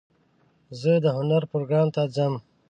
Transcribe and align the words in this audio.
زه 0.81 0.91
د 1.03 1.05
هنر 1.17 1.43
پروګرام 1.51 1.87
ته 1.95 2.01
ځم. 2.15 2.33